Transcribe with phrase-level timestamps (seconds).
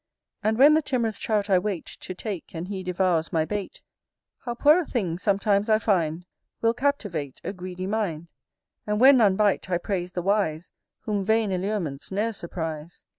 [0.41, 3.83] And when the timorous Trout I wait To take, and he devours my bait,
[4.39, 6.25] How poor a thing, sometimes I find,
[6.59, 8.27] Will captivate a greedy mind:
[8.87, 13.03] And when none bite, I praise the wise Whom vain allurements ne'er surprise.